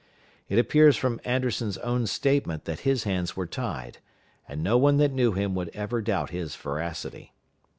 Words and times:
It 0.49 0.57
appears 0.57 0.97
from 0.97 1.21
Anderson's 1.23 1.77
own 1.77 2.07
statement 2.07 2.65
that 2.65 2.79
his 2.89 3.03
hands 3.03 3.35
were 3.37 3.45
tied, 3.45 3.99
and 4.47 4.63
no 4.63 4.75
one 4.75 4.97
that 4.97 5.13
knew 5.13 5.33
him 5.33 5.53
would 5.53 5.69
ever 5.75 6.01
doubt 6.01 6.31
his 6.31 6.55
veracity. 6.55 7.33